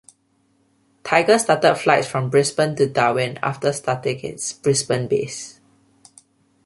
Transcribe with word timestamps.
Tiger 1.03 1.37
started 1.37 1.75
flights 1.75 2.07
from 2.07 2.31
Brisbane 2.31 2.75
to 2.77 2.87
Darwin 2.89 3.37
after 3.43 3.71
starting 3.71 4.19
its 4.21 4.51
Brisbane 4.51 5.07
base. 5.07 5.59